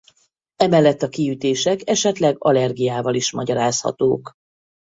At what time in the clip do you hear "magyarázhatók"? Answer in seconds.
3.31-4.33